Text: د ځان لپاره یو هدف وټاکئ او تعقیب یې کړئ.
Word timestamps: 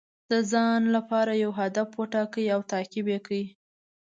د 0.31 0.33
ځان 0.51 0.81
لپاره 0.95 1.31
یو 1.43 1.51
هدف 1.59 1.89
وټاکئ 1.99 2.45
او 2.55 2.61
تعقیب 2.71 3.05
یې 3.13 3.19
کړئ. 3.25 3.43